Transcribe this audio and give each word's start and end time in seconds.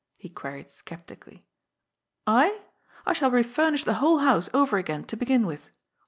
"he 0.17 0.29
queried 0.29 0.71
sceptically. 0.71 1.35
*^ 1.37 1.43
I? 2.25 2.59
I 3.05 3.13
shall 3.13 3.29
refamish 3.29 3.85
the 3.85 3.93
whole 4.01 4.17
house 4.17 4.49
over 4.51 4.79
again, 4.79 5.03
to 5.03 5.15
begin 5.15 5.45
with. 5.45 5.69